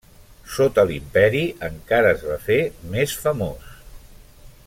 Sota 0.53 0.85
l'imperi 0.91 1.43
encara 1.67 2.15
es 2.15 2.25
va 2.31 2.39
fer 2.47 2.59
més 2.97 3.15
famós. 3.27 3.71